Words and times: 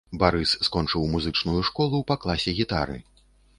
Барыс 0.21 0.51
скончыў 0.67 1.05
музычную 1.11 1.61
школу 1.69 2.01
па 2.09 2.19
класе 2.25 2.57
гітары. 2.63 3.01